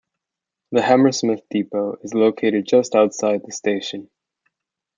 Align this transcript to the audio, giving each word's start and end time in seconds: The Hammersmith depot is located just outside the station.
The 0.71 0.81
Hammersmith 0.81 1.43
depot 1.51 1.97
is 2.01 2.15
located 2.15 2.65
just 2.65 2.95
outside 2.95 3.43
the 3.45 3.51
station. 3.51 4.09